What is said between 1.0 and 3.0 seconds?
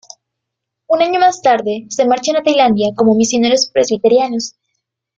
año más tarde se marchan a Tailandia